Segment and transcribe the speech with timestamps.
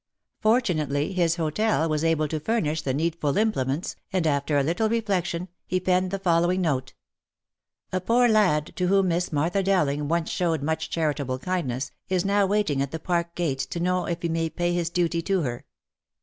[0.41, 4.89] Fortu nately his hotel was able to furnish the needful implements, and after a little
[4.89, 6.93] reflection, he penned the following note:
[7.93, 12.25] u A poor lad, to whom Miss Martha Dowling once showed much charitable kindness, is
[12.25, 15.43] now waiting at the park gates, to know if he may pay his duty to
[15.43, 15.65] her.